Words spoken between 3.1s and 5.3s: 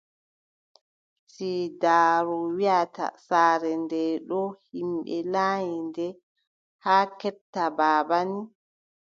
saare ndee ɗoo yimɓe